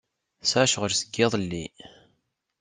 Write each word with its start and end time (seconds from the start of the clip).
Tesɛa 0.41 0.65
ccɣel 0.69 0.93
seg 0.95 1.09
yiḍelli. 1.17 1.65